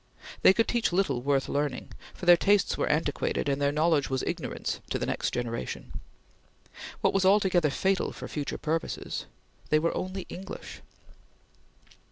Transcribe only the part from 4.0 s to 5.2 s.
was ignorance to the